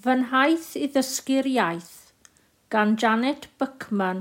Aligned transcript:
Fy 0.00 0.12
nhaith 0.18 0.68
i 0.78 0.86
ddysgu'r 0.94 1.46
iaith 1.50 1.94
gan 2.72 2.92
Janet 3.02 3.48
Buckman, 3.58 4.20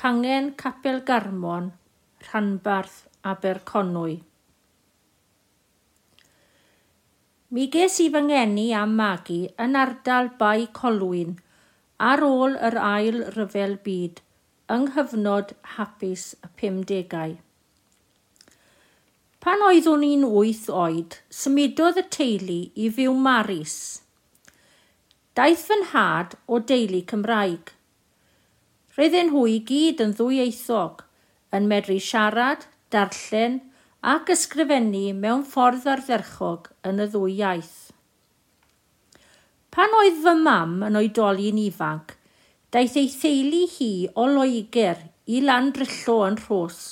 Cangen 0.00 0.50
Capel 0.62 1.00
Garmon, 1.08 1.70
Rhanbarth 2.26 2.98
Aberconwy. 3.30 4.18
Mi 7.50 7.64
ges 7.76 7.96
i 8.04 8.06
fy 8.16 8.22
ngeni 8.28 8.66
am 8.82 8.92
magu 9.00 9.40
yn 9.64 9.80
ardal 9.84 10.30
Bai 10.42 10.68
Colwyn 10.80 11.34
ar 12.10 12.22
ôl 12.28 12.54
yr 12.68 12.78
ail 12.90 13.18
ryfel 13.38 13.74
byd 13.88 14.22
yng 14.76 14.86
nghyfnod 14.90 15.56
hapus 15.78 16.28
y 16.36 16.52
50au. 16.62 17.34
Pan 19.42 19.66
oeddwn 19.72 20.06
i'n 20.12 20.30
wyth 20.36 20.70
oed, 20.84 21.18
symudodd 21.42 21.98
y 22.04 22.08
teulu 22.20 22.62
i 22.86 22.92
fyw 23.00 23.18
Maris– 23.26 23.76
Daeth 25.32 25.62
fy 25.64 25.76
nhad 25.80 26.34
o 26.44 26.58
deulu 26.68 26.98
Cymraeg. 27.08 27.70
Roedden 28.96 29.30
nhw 29.30 29.44
i 29.48 29.54
gyd 29.68 30.00
yn 30.04 30.10
ddwyieithog, 30.18 30.98
yn 31.56 31.68
medru 31.70 31.94
siarad, 32.06 32.66
darllen 32.92 33.54
ac 34.12 34.28
ysgrifennu 34.34 35.14
mewn 35.22 35.46
ffordd 35.48 35.86
ardderchog 35.88 36.68
yn 36.90 37.00
y 37.00 37.06
ddwy 37.14 37.36
iaith. 37.38 37.78
Pan 39.72 39.96
oedd 40.02 40.18
fy 40.26 40.34
mam 40.42 40.74
yn 40.90 40.98
oedoli'n 41.00 41.60
ifanc, 41.62 42.12
daeth 42.76 42.98
ei 43.00 43.08
theulu 43.14 43.62
hi 43.76 43.92
o 44.12 44.26
Loegr 44.34 45.00
i 45.32 45.40
Landrillo 45.46 46.18
yn 46.26 46.36
Rhos. 46.42 46.82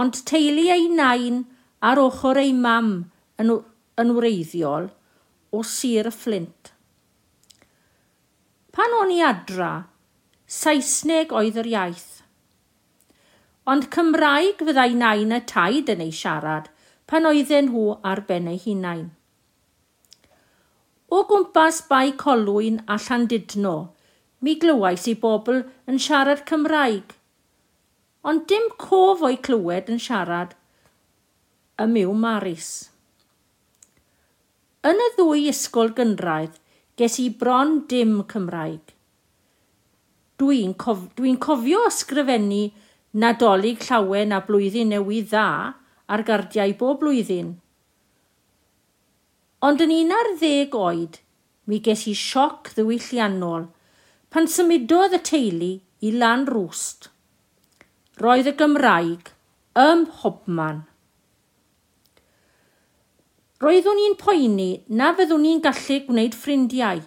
Ond 0.00 0.22
teulu 0.32 0.64
ei 0.78 0.88
nain 0.88 1.44
ar 1.90 2.00
ochr 2.00 2.40
ei 2.40 2.56
mam 2.56 2.90
yn, 3.36 3.52
yn 4.00 4.14
wreiddiol– 4.16 4.88
o 5.50 5.62
Sir 5.62 6.10
Flint. 6.14 6.72
Pan 8.70 8.92
o'n 9.00 9.10
i 9.10 9.20
adra, 9.26 9.70
Saesneg 10.50 11.32
oedd 11.34 11.58
yr 11.62 11.68
iaith. 11.70 12.10
Ond 13.70 13.88
Cymraeg 13.94 14.62
fyddai 14.66 14.92
nain 14.98 15.34
y 15.34 15.40
taid 15.46 15.90
yn 15.92 16.02
ei 16.06 16.12
siarad 16.14 16.70
pan 17.10 17.26
oedden 17.26 17.68
nhw 17.70 17.86
ar 18.06 18.22
ben 18.26 18.48
eu 18.50 18.58
hunain. 18.64 19.08
O 21.10 21.24
gwmpas 21.26 21.80
bai 21.90 22.12
colwyn 22.18 22.78
a 22.86 22.98
Llandudno, 23.06 23.76
mi 24.40 24.54
glywais 24.62 25.08
i 25.10 25.16
bobl 25.18 25.64
yn 25.90 25.98
siarad 25.98 26.44
Cymraeg. 26.46 27.16
Ond 28.22 28.46
dim 28.46 28.70
cof 28.78 29.24
o'i 29.26 29.40
clywed 29.48 29.90
yn 29.90 29.98
siarad 30.02 30.54
y 31.80 31.88
miw 31.90 32.14
Maris. 32.14 32.89
Yn 34.80 34.96
y 34.96 35.06
ddwy 35.12 35.42
ysgol 35.50 35.90
gynraedd, 35.92 36.54
ges 36.96 37.18
i 37.20 37.26
bron 37.36 37.82
dim 37.90 38.14
Cymraeg. 38.30 38.94
Dwi'n 40.40 40.72
cof 40.80 41.02
dwi 41.18 41.34
cofio 41.36 41.82
ysgrifennu 41.84 42.62
Nadolig 43.20 43.84
Llawen 43.84 44.32
a 44.32 44.38
Blwyddyn 44.46 44.94
Newydd 44.94 45.28
Dda 45.34 45.74
ar 46.08 46.24
gardiau 46.24 46.72
bob 46.80 47.02
blwyddyn. 47.02 47.52
Ond 49.68 49.84
yn 49.84 49.92
un 49.98 50.16
ar 50.16 50.32
ddeg 50.40 50.72
oed, 50.72 51.20
mi 51.68 51.82
ges 51.84 52.06
i 52.08 52.16
sioc 52.16 52.72
ddiwylliannol 52.72 53.68
pan 54.32 54.48
symudodd 54.48 55.18
y 55.18 55.20
teulu 55.28 55.72
i 56.00 56.14
Lan 56.16 56.48
Rwst. 56.48 57.10
Roedd 58.16 58.48
y 58.48 58.56
Gymraeg 58.56 59.34
ym 59.76 60.06
mhobman. 60.08 60.86
Roeddwn 63.60 63.98
i'n 64.00 64.14
poeni 64.16 64.70
na 64.96 65.10
fyddwn 65.16 65.42
i'n 65.44 65.58
gallu 65.64 65.96
gwneud 66.06 66.36
ffrindiau, 66.42 67.02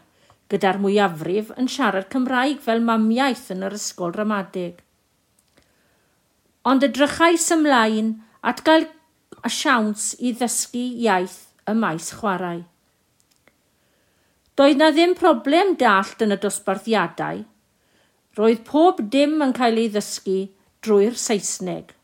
gyda'r 0.54 0.78
mwyafrif 0.84 1.48
yn 1.58 1.70
siarad 1.76 2.12
Cymraeg 2.14 2.60
fel 2.62 2.84
mamiaeth 2.90 3.48
yn 3.56 3.66
yr 3.66 3.74
ysgol 3.74 4.14
ramadeg. 4.14 4.84
Ond 6.70 6.86
edrychais 6.86 7.48
ymlaen 7.56 8.12
at 8.52 8.62
gael 8.68 8.86
y 9.42 9.52
siawns 9.56 10.12
i 10.22 10.36
ddysgu 10.38 10.84
iaith 11.08 11.40
y 11.66 11.76
maes 11.80 12.12
chwarae. 12.20 12.62
Doedd 14.54 14.78
na 14.78 14.92
ddim 14.94 15.18
problem 15.18 15.74
dallt 15.82 16.22
yn 16.22 16.36
y 16.36 16.40
dosbarthiadau. 16.46 17.42
Roedd 18.38 18.62
pob 18.70 19.02
dim 19.16 19.40
yn 19.42 19.58
cael 19.58 19.82
ei 19.82 19.90
ddysgu 19.90 20.38
drwy'r 20.86 21.18
Saesneg 21.18 21.96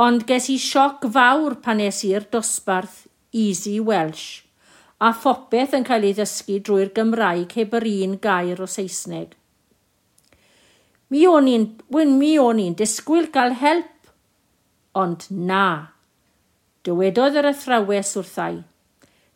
ond 0.00 0.22
ges 0.28 0.46
i 0.48 0.56
sioc 0.56 1.04
fawr 1.14 1.58
pan 1.64 1.80
nes 1.82 1.98
i'r 2.08 2.24
dosbarth 2.32 3.02
Easy 3.36 3.76
Welsh, 3.84 4.42
a 5.06 5.10
phopeth 5.12 5.74
yn 5.76 5.84
cael 5.84 6.06
ei 6.08 6.14
ddysgu 6.16 6.56
drwy'r 6.64 6.92
Gymraeg 6.96 7.52
heb 7.58 7.76
yr 7.76 7.86
un 7.90 8.16
gair 8.24 8.62
o 8.64 8.68
Saesneg. 8.68 9.34
Mi 11.10 11.26
o'n 11.28 11.50
i'n, 11.50 11.66
mi 12.16 12.32
o'n 12.38 12.62
i'n 12.62 12.76
disgwyl 12.78 13.28
gael 13.34 13.56
help, 13.60 13.92
ond 14.94 15.26
na. 15.30 15.92
Dywedodd 16.86 17.36
yr 17.42 17.50
athrawes 17.50 18.14
wrthai, 18.16 18.62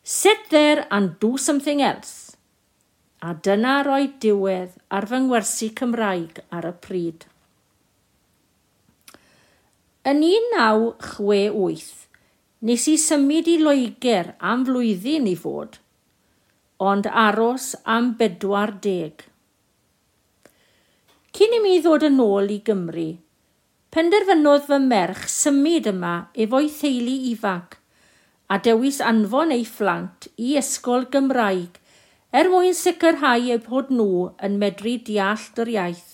sit 0.02 0.48
there 0.48 0.86
and 0.90 1.18
do 1.20 1.36
something 1.36 1.82
else. 1.82 2.38
A 3.20 3.34
dyna 3.34 3.82
roi 3.84 4.06
diwedd 4.20 4.78
ar 4.88 5.08
fy 5.10 5.20
ngwersi 5.26 5.72
Cymraeg 5.76 6.40
ar 6.52 6.72
y 6.72 6.74
pryd. 6.86 7.28
Yn 10.04 10.18
1968, 10.20 11.92
nes 12.68 12.82
i 12.92 12.96
symud 13.00 13.46
i 13.48 13.54
Loegr 13.62 14.34
am 14.50 14.66
flwyddyn 14.68 15.30
i 15.30 15.36
fod, 15.40 15.78
ond 16.90 17.08
aros 17.08 17.70
am 17.94 18.10
40. 18.18 19.24
Cyn 21.34 21.56
i 21.56 21.62
mi 21.64 21.78
ddod 21.80 22.04
yn 22.10 22.20
ôl 22.20 22.52
i 22.52 22.58
Gymru, 22.66 23.06
penderfynodd 23.96 24.68
fy 24.68 24.82
merch 24.90 25.24
symud 25.32 25.88
yma 25.94 26.14
efo'i 26.46 26.68
theulu 26.80 27.16
ifanc 27.32 27.80
a 28.52 28.60
dewis 28.66 29.00
anfon 29.00 29.56
ei 29.56 29.64
phlant 29.64 30.28
i 30.36 30.52
ysgol 30.60 31.08
Gymraeg 31.14 31.80
er 32.40 32.52
mwyn 32.52 32.76
sicrhau 32.76 33.48
eu 33.54 33.62
bod 33.70 33.88
nhw 33.94 34.26
yn 34.46 34.60
medru 34.60 34.98
deall 35.08 35.62
yr 35.64 35.72
iaith. 35.78 36.13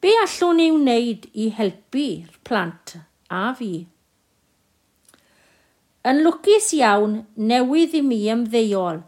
Be 0.00 0.14
allwn 0.16 0.56
ni 0.56 0.66
wneud 0.72 1.26
i 1.36 1.50
helpu'r 1.52 2.36
plant 2.48 2.94
a 3.28 3.40
fi? 3.58 3.74
Yn 6.08 6.22
lwcus 6.24 6.70
iawn, 6.78 7.18
newydd 7.36 7.98
i 7.98 8.00
mi 8.06 8.22
ymddeol, 8.32 9.02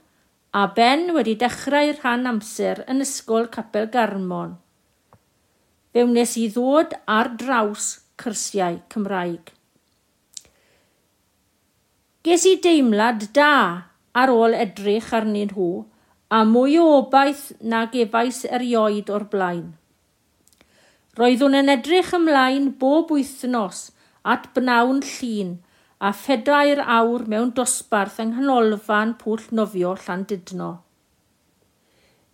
a 0.53 0.67
Ben 0.77 1.09
wedi 1.17 1.33
dechrau 1.41 1.95
rhan 1.95 2.29
amser 2.35 2.85
yn 2.93 3.01
ysgol 3.07 3.49
Capel 3.57 3.89
Garmon. 3.97 4.59
Fe 5.97 6.05
wnes 6.05 6.37
i 6.37 6.47
ddod 6.53 6.93
ar 7.17 7.33
draws 7.41 7.89
cyrsiau 8.21 8.83
Cymraeg. 8.93 9.49
Ges 12.23 12.45
i 12.53 12.59
deimlad 12.61 13.31
da 13.33 13.55
ar 14.13 14.37
ôl 14.37 14.53
edrych 14.53 15.15
arnyn 15.17 15.57
nhw 15.57 15.75
a 16.29 16.45
mwy 16.49 16.77
o 16.85 16.91
obaith 16.99 17.55
nag 17.65 17.97
efais 18.05 18.45
erioed 18.45 19.09
o'r 19.09 19.33
blaen. 19.33 19.71
Roeddwn 21.13 21.53
yn 21.59 21.69
edrych 21.69 22.15
ymlaen 22.17 22.71
bob 22.81 23.11
wythnos 23.13 23.81
at 24.35 24.47
bnawn 24.57 25.03
llun 25.05 25.51
a 26.09 26.13
phedair 26.21 26.81
awr 26.95 27.27
mewn 27.33 27.51
dosbarth 27.59 28.17
yng 28.23 28.31
nghanolfan 28.33 29.13
pwll 29.21 29.43
nofio 29.59 29.91
Llandudno. 30.07 30.71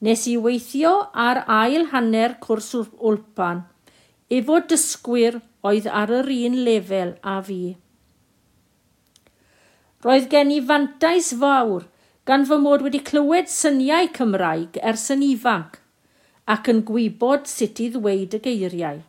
Nes 0.06 0.22
i 0.31 0.37
weithio 0.44 0.93
ar 1.25 1.41
ail 1.56 1.89
hanner 1.91 2.37
cwrs 2.44 2.71
wlpan 3.09 3.65
efo 4.39 4.61
dysgwyr 4.71 5.41
oedd 5.72 5.91
ar 6.03 6.15
yr 6.21 6.31
un 6.37 6.56
lefel 6.71 7.12
a 7.34 7.37
fi. 7.50 7.60
Roedd 10.07 10.31
gen 10.36 10.54
i 10.54 10.63
fantais 10.71 11.33
fawr 11.42 11.91
gan 12.31 12.47
fy 12.47 12.63
mod 12.63 12.86
wedi 12.86 13.03
clywed 13.10 13.51
syniau 13.59 14.15
Cymraeg 14.21 14.78
ers 14.92 15.10
yn 15.16 15.27
ifanc– 15.33 15.83
ac 16.54 16.68
yn 16.72 16.83
gwybod 16.89 17.48
sut 17.50 17.80
i 17.84 17.91
ddweud 17.92 18.36
y 18.39 18.41
geiriau. 18.45 19.00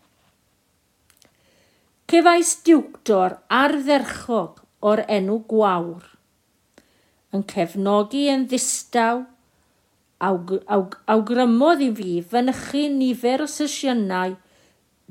Cefais 2.09 2.55
diwctor 2.65 3.37
ardderchog 3.53 4.63
o'r 4.89 5.03
enw 5.17 5.37
gwawr, 5.51 6.05
yn 7.35 7.43
cefnogi 7.51 8.25
yn 8.33 8.47
ddistaw, 8.49 9.23
awg, 10.29 10.55
awg, 10.67 10.97
awgrymodd 11.13 11.83
i 11.85 11.89
fi 11.99 12.15
fynychu 12.31 12.85
nifer 12.95 13.45
o 13.45 13.47
sesiynau 13.51 14.35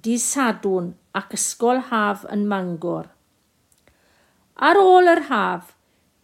di 0.05 0.17
sadwn 0.21 0.93
ac 1.21 1.37
ysgol 1.39 1.81
haf 1.91 2.27
yn 2.35 2.45
Mangor. 2.51 3.09
Ar 4.59 4.79
ôl 4.83 5.09
yr 5.15 5.25
haf, 5.31 5.73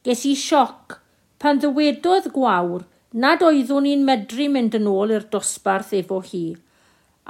ges 0.05 0.25
i 0.29 0.35
sioc 0.39 0.99
pan 1.39 1.62
ddywedodd 1.62 2.29
gwawr 2.35 2.85
nad 3.15 3.43
oeddwn 3.47 3.87
i'n 3.87 4.01
medru 4.03 4.49
mynd 4.51 4.75
yn 4.75 4.89
ôl 4.91 5.13
i'r 5.15 5.27
dosbarth 5.31 5.93
efo 5.95 6.17
hi, 6.27 6.57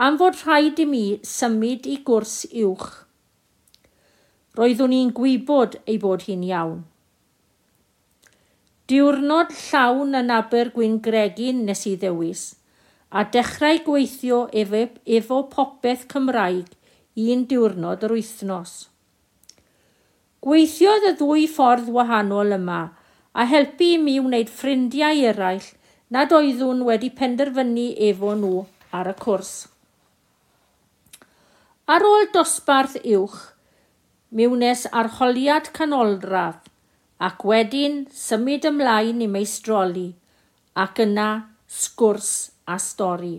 am 0.06 0.16
fod 0.20 0.38
rhaid 0.40 0.80
i 0.80 0.86
mi 0.88 1.02
symud 1.28 1.84
i 1.92 1.98
gwrs 2.06 2.36
uwch. 2.48 2.86
Roeddwn 4.56 4.94
i'n 4.96 5.10
gwybod 5.18 5.76
ei 5.84 5.98
bod 6.00 6.24
hi'n 6.24 6.46
iawn. 6.48 6.80
Diwrnod 8.88 9.52
llawn 9.58 10.16
yn 10.22 10.32
aber 10.32 10.72
gwyn 10.72 10.96
gregin 11.04 11.62
nes 11.68 11.84
i 11.90 11.94
ddewis, 12.00 12.46
a 13.12 13.28
dechrau 13.36 13.84
gweithio 13.84 14.40
efo, 14.56 14.86
efo 15.04 15.44
popeth 15.52 16.08
Cymraeg 16.08 16.72
un 17.28 17.44
diwrnod 17.50 18.08
yr 18.08 18.16
wythnos. 18.16 18.74
Gweithiodd 20.44 21.10
y 21.12 21.16
ddwy 21.20 21.48
ffordd 21.52 21.92
wahanol 21.92 22.56
yma– 22.56 22.82
a 23.34 23.46
helpu 23.50 23.94
i 23.94 23.98
mi 23.98 24.18
wneud 24.22 24.50
ffrindiau 24.58 25.22
eraill 25.30 25.70
nad 26.14 26.32
oeddwn 26.38 26.84
wedi 26.86 27.10
penderfynu 27.18 27.86
efo 28.08 28.34
nhw 28.38 28.60
ar 28.94 29.10
y 29.10 29.14
cwrs. 29.24 29.54
Ar 31.90 32.04
ôl 32.08 32.28
dosbarth 32.34 32.94
uwch, 33.02 33.40
mi 34.34 34.46
wnes 34.50 34.86
arholiad 35.00 35.72
canolradd 35.76 36.70
ac 37.28 37.42
wedyn 37.50 38.04
symud 38.20 38.64
ymlaen 38.70 39.22
i 39.24 39.28
meistroli 39.30 40.06
ac 40.84 41.02
yna 41.04 41.28
sgwrs 41.80 42.30
a 42.70 42.78
stori. 42.82 43.36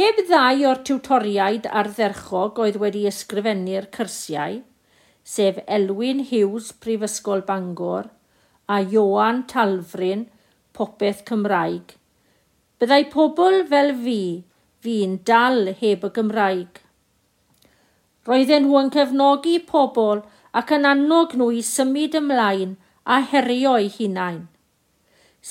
Heb 0.00 0.20
ddau 0.28 0.66
o'r 0.70 0.82
tiwtoriaid 0.88 1.66
ardderchog 1.80 2.58
oedd 2.64 2.78
wedi 2.80 3.06
ysgrifennu'r 3.10 3.88
cyrsiau, 3.96 4.60
sef 5.24 5.58
Elwyn 5.66 6.24
Hughes, 6.30 6.72
Prifysgol 6.72 7.42
Bangor, 7.46 8.10
a 8.68 8.80
Ioan 8.82 9.46
Talfryn, 9.46 10.26
Popeth 10.72 11.24
Cymraeg. 11.24 11.96
Byddai 12.80 13.04
pobl 13.12 13.64
fel 13.68 13.90
fi 14.04 14.20
fi'n 14.80 15.18
dal 15.28 15.74
heb 15.80 16.04
y 16.06 16.10
Gymraeg. 16.16 16.80
Roedden 18.28 18.64
nhw 18.66 18.78
yn 18.80 18.92
cefnogi 18.94 19.58
pobl 19.68 20.22
ac 20.56 20.72
yn 20.76 20.86
annog 20.88 21.34
nhw 21.36 21.50
i 21.56 21.60
symud 21.66 22.16
ymlaen 22.20 22.76
a 23.04 23.20
herio 23.32 23.74
eu 23.80 23.90
hunain. 23.96 24.42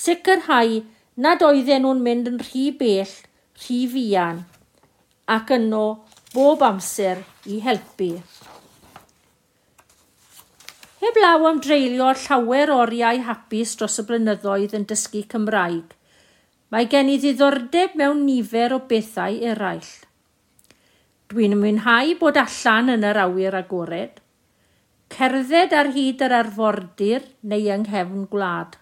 Sicrhau 0.02 0.80
nad 1.16 1.42
oedden 1.46 1.84
nhw'n 1.84 2.02
mynd 2.06 2.30
yn 2.30 2.38
rhy 2.42 2.70
bell, 2.80 3.14
rhy 3.60 3.80
fian, 3.94 4.44
ac 5.36 5.50
yno 5.56 5.84
bob 6.34 6.62
amser 6.66 7.24
i 7.46 7.60
helpu. 7.64 8.14
Heb 11.00 11.16
law 11.16 11.46
am 11.48 11.62
dreulio 11.64 12.10
llawer 12.12 12.70
oriau 12.74 13.22
hapus 13.24 13.70
dros 13.80 13.94
y 14.02 14.02
blynyddoedd 14.04 14.74
yn 14.76 14.82
dysgu 14.88 15.22
Cymraeg. 15.32 15.94
Mae 16.68 16.88
gen 16.92 17.08
i 17.08 17.14
ddiddordeb 17.22 17.94
mewn 17.96 18.26
nifer 18.26 18.74
o 18.76 18.82
bethau 18.90 19.38
eraill. 19.50 19.88
Dwi'n 21.32 21.56
mwynhau 21.56 22.12
bod 22.20 22.36
allan 22.42 22.92
yn 22.92 23.06
yr 23.08 23.20
awyr 23.22 23.56
agored. 23.62 24.20
Cerdded 25.14 25.72
ar 25.78 25.88
hyd 25.94 26.20
yr 26.26 26.34
arfordir 26.36 27.24
neu 27.48 27.70
yng 27.72 27.86
nghefn 27.88 28.28
gwlad. 28.34 28.76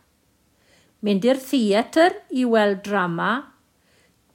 Mynd 1.06 1.28
i'r 1.28 1.38
theatr 1.38 2.18
i 2.34 2.42
weld 2.42 2.82
drama, 2.88 3.30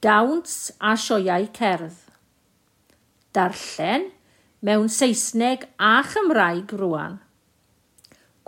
dawns 0.00 0.72
a 0.80 0.96
sioiau 0.96 1.50
cerdd. 1.60 2.00
Darllen 3.36 4.08
mewn 4.64 4.88
Saesneg 4.88 5.68
a 5.76 5.98
Chymraeg 6.08 6.72
rwan 6.80 7.20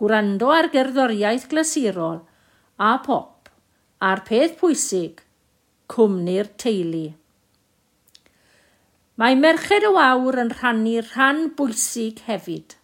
gwrando 0.01 0.51
ar 0.53 0.69
gerddoriaeth 0.73 1.47
glasurol 1.53 2.19
a 2.77 2.97
pop 3.05 3.49
a'r 4.05 4.21
peth 4.29 4.59
pwysig, 4.61 5.23
cwmni'r 5.89 6.51
teulu. 6.61 7.07
Mae 9.17 9.37
Merched 9.41 9.87
y 9.89 9.93
Wawr 9.95 10.37
yn 10.43 10.51
rhannu 10.53 10.99
rhan 11.07 11.47
bwysig 11.57 12.21
hefyd. 12.27 12.75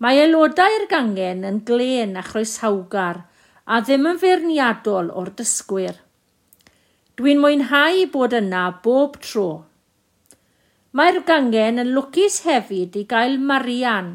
Mae 0.00 0.22
aelodau'r 0.22 0.86
gangen 0.88 1.44
yn 1.44 1.60
glen 1.68 2.16
a 2.16 2.22
chroeshawgar 2.24 3.20
a 3.68 3.82
ddim 3.84 4.08
yn 4.08 4.22
feirniadol 4.22 5.12
o'r 5.12 5.28
dysgwyr. 5.36 6.00
Dwi'n 7.20 7.44
mwynhau 7.44 8.06
bod 8.16 8.32
yna 8.40 8.64
bob 8.86 9.20
tro. 9.20 9.50
Mae'r 10.96 11.20
gangen 11.28 11.84
yn 11.84 11.92
lwcus 11.92 12.40
hefyd 12.48 12.96
i 12.96 13.04
gael 13.12 13.36
Marian, 13.36 14.14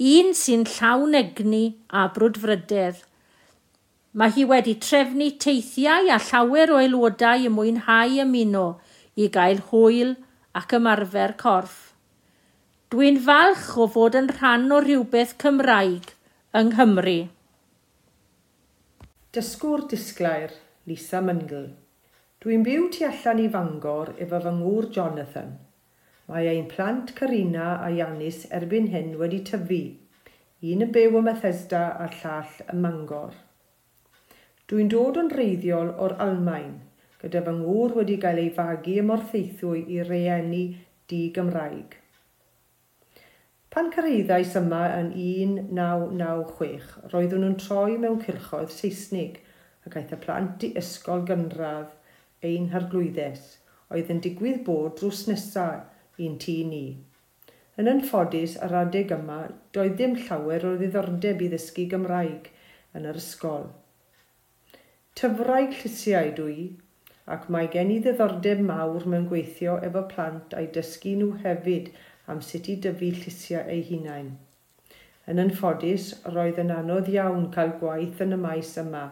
un 0.00 0.30
sy'n 0.32 0.62
llawn 0.64 1.12
egni 1.18 1.64
a 1.92 2.06
brwdfryder. 2.14 2.94
Mae 4.16 4.32
hi 4.32 4.46
wedi 4.48 4.72
trefnu 4.80 5.26
teithiau 5.44 6.08
a 6.08 6.16
llawer 6.28 6.72
o 6.72 6.78
aelodau 6.80 7.44
y 7.44 7.50
mwynhau 7.52 8.16
ymuno 8.24 8.64
i 9.20 9.28
gael 9.34 9.60
hwyl 9.68 10.14
ac 10.56 10.72
ymarfer 10.80 11.36
corff. 11.44 11.76
Dwi'n 12.90 13.20
falch 13.28 13.76
o 13.76 13.86
fod 13.92 14.16
yn 14.22 14.32
rhan 14.32 14.72
o 14.72 14.80
rhywbeth 14.80 15.36
Cymraeg 15.44 16.14
yng 16.56 16.72
Nghymru. 16.72 17.20
Dysgwr 19.36 19.84
disglair, 19.92 20.56
Lisa 20.88 21.20
Myngl. 21.22 21.68
Dwi'n 22.40 22.64
byw 22.64 22.88
tu 22.90 23.04
allan 23.06 23.44
i 23.44 23.50
Fangor 23.52 24.16
efo 24.16 24.40
fy 24.46 24.60
ngŵr 24.62 24.94
Jonathan– 24.96 25.52
Mae 26.30 26.46
ein 26.46 26.68
plant 26.70 27.08
Carina 27.18 27.68
a 27.82 27.88
Ianis 27.90 28.44
erbyn 28.56 28.84
hyn 28.92 29.16
wedi 29.18 29.40
tyfu, 29.48 29.78
un 30.72 30.84
yn 30.84 30.92
byw 30.94 31.16
ym 31.18 31.24
Methesda 31.26 31.80
a'r 32.04 32.14
llall 32.20 32.60
ym 32.70 32.84
Mangor. 32.84 33.32
Dwi'n 34.70 34.92
dod 34.92 35.18
yn 35.24 35.32
reiddiol 35.34 35.90
o'r 36.06 36.14
Almain, 36.26 36.76
gyda 37.24 37.42
fy 37.48 37.56
ngŵr 37.56 37.96
wedi 37.98 38.20
cael 38.26 38.38
ei 38.44 38.54
fagu 38.60 38.94
ym 39.02 39.10
Morthaethwy 39.10 39.82
i 39.96 39.98
reeni 40.06 40.62
di 41.10 41.20
Gymraeg. 41.34 41.98
Pan 43.74 43.90
cyrraeddais 43.98 44.54
yma 44.62 44.86
yn 45.02 45.10
1996, 45.18 46.96
roeddwn 47.10 47.46
nhw'n 47.48 47.60
troi 47.66 47.98
mewn 47.98 48.22
cilchoedd 48.22 48.70
Saesnig 48.78 49.42
ac 49.82 49.98
aeth 49.98 50.14
y 50.14 50.24
plant 50.28 50.70
i 50.70 50.76
ysgol 50.78 51.26
gynradd 51.26 51.90
ein 52.46 52.70
harglwyddes, 52.70 53.56
oedd 53.90 54.14
yn 54.14 54.22
digwydd 54.22 54.68
bod 54.70 55.00
drws 55.00 55.26
nesaf 55.26 55.88
i'n 56.26 56.36
tŷ 56.44 56.56
ni. 56.70 56.84
Yn 57.80 57.88
anffodus, 57.92 58.56
ar 58.66 58.74
adeg 58.82 59.12
yma, 59.16 59.38
doedd 59.76 59.94
ddim 59.98 60.16
llawer 60.26 60.66
o 60.70 60.72
ddiddordeb 60.80 61.44
i 61.46 61.48
ddysgu 61.52 61.86
Gymraeg 61.92 62.50
yn 62.98 63.06
yr 63.12 63.20
ysgol. 63.20 63.70
Tyfraeg 65.20 65.72
llysiau 65.78 66.34
dwi, 66.36 66.66
ac 67.36 67.48
mae 67.54 67.70
gen 67.72 67.94
i 67.94 67.98
ddiddordeb 68.04 68.60
mawr 68.72 69.06
mewn 69.12 69.26
gweithio 69.32 69.78
efo 69.88 70.04
plant 70.12 70.56
a'i 70.58 70.68
dysgu 70.76 71.14
nhw 71.22 71.30
hefyd 71.46 71.90
am 72.34 72.44
sut 72.50 72.68
i 72.72 72.76
dyfu 72.86 73.10
llysiau 73.22 73.64
eu 73.76 73.82
hunain. 73.90 74.30
Yn 75.30 75.42
anffodus, 75.46 76.12
roedd 76.36 76.60
yn 76.62 76.74
anodd 76.76 77.10
iawn 77.14 77.48
cael 77.56 77.76
gwaith 77.82 78.22
yn 78.26 78.36
y 78.36 78.40
maes 78.44 78.76
yma 78.82 79.04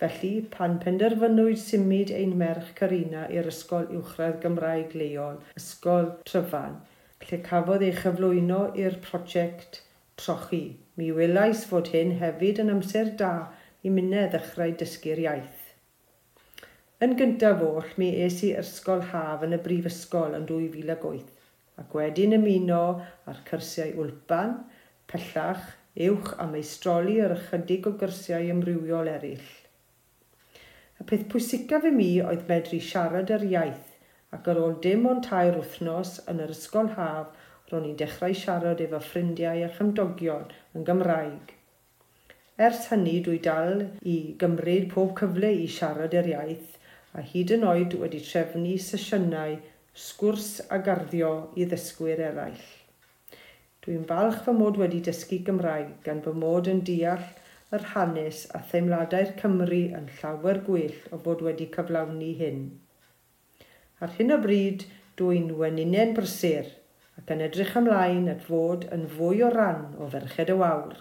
Felly, 0.00 0.40
pan 0.52 0.78
penderfynwyd 0.80 1.58
symud 1.60 2.10
ein 2.16 2.30
merch 2.40 2.68
Carina 2.78 3.26
i'r 3.36 3.48
Ysgol 3.50 3.90
Uwchradd 3.98 4.38
Gymraeg 4.40 4.94
Leol, 4.96 5.36
Ysgol 5.60 6.08
Tryfan, 6.30 6.78
lle 7.26 7.38
cafodd 7.48 7.84
ei 7.84 7.92
chyflwyno 7.98 8.62
i'r 8.80 8.96
prosiect 9.04 9.82
trochi. 10.22 10.62
Mi 10.96 11.10
welais 11.18 11.66
fod 11.68 11.92
hyn 11.92 12.16
hefyd 12.22 12.62
yn 12.64 12.72
amser 12.78 13.12
da 13.20 13.34
i 13.84 13.92
mynedd 13.92 14.32
ddechrau 14.32 14.72
dysgu'r 14.80 15.20
iaith. 15.26 15.68
Yn 17.04 17.18
gyntaf 17.20 17.60
oll, 17.68 17.92
mi 18.00 18.10
es 18.24 18.40
i 18.48 18.54
ysgol 18.64 19.04
haf 19.12 19.44
yn 19.44 19.58
y 19.58 19.62
brifysgol 19.68 20.40
yn 20.40 20.48
2008 20.48 21.36
ac 21.84 22.00
wedyn 22.00 22.40
ymuno 22.40 22.84
ar 23.28 23.44
cyrsiau 23.52 23.92
wlpan, 24.00 24.62
pellach, 25.12 25.74
uwch 26.08 26.38
a 26.40 26.48
meistroli 26.48 27.20
ar 27.24 27.36
ychydig 27.36 27.92
o 27.92 27.98
gyrsiau 28.00 28.54
ymrywiol 28.56 29.18
eraill. 29.18 29.59
Y 31.00 31.06
peth 31.10 31.28
pwysicaf 31.32 31.86
i 31.88 31.92
mi 31.94 32.10
oedd 32.22 32.42
medru 32.48 32.78
siarad 32.86 33.30
yr 33.36 33.46
iaith 33.50 33.94
ac 34.36 34.50
ar 34.52 34.58
ôl 34.64 34.74
dim 34.84 35.06
ond 35.10 35.24
tair 35.26 35.56
wythnos 35.56 36.18
yn 36.32 36.42
yr 36.44 36.52
ysgol 36.54 36.90
haf 36.98 37.46
ro'n 37.70 37.86
i'n 37.90 37.96
dechrau 38.02 38.34
siarad 38.40 38.82
efo 38.84 39.00
ffrindiau 39.06 39.62
a 39.66 39.70
chymdogion 39.78 40.52
yn 40.76 40.84
Gymraeg. 40.88 41.54
Ers 42.66 42.90
hynny 42.90 43.16
dwi 43.26 43.38
dal 43.46 43.86
i 44.14 44.16
gymryd 44.42 44.90
pob 44.94 45.14
cyfle 45.20 45.50
i 45.62 45.68
siarad 45.78 46.16
yr 46.20 46.28
iaith 46.34 46.76
a 47.16 47.24
hyd 47.32 47.54
yn 47.56 47.64
oed 47.70 47.96
wedi 48.02 48.20
trefnu 48.26 48.76
sesiynau 48.86 49.56
sgwrs 50.06 50.50
a 50.76 50.78
garddio 50.88 51.30
i 51.56 51.66
ddysgwyr 51.70 52.20
eraill. 52.28 52.66
Dwi'n 53.84 54.04
falch 54.10 54.42
fy 54.44 54.52
mod 54.60 54.76
wedi 54.82 55.00
dysgu 55.06 55.40
Gymraeg 55.46 55.94
gan 56.04 56.20
fy 56.26 56.36
mod 56.44 56.68
yn 56.74 56.84
deall 56.90 57.24
yr 57.76 57.84
hanes 57.92 58.38
a 58.58 58.60
theimladau'r 58.70 59.28
Cymru 59.40 59.82
yn 59.98 60.08
llawer 60.20 60.58
gwell 60.66 60.96
o 61.14 61.18
fod 61.26 61.44
wedi 61.46 61.68
cyflawni 61.76 62.30
hyn. 62.40 62.64
Ar 64.02 64.16
hyn 64.16 64.34
o 64.34 64.38
bryd, 64.42 64.86
dwi'n 65.20 65.52
weninen 65.60 66.16
brysur 66.16 66.72
ac 67.20 67.30
yn 67.34 67.44
edrych 67.46 67.76
ymlaen 67.78 68.26
at 68.32 68.42
fod 68.48 68.88
yn 68.96 69.06
fwy 69.14 69.44
o 69.46 69.52
ran 69.54 69.82
o 70.00 70.08
ferched 70.14 70.50
y 70.50 70.56
wawr. 70.62 70.96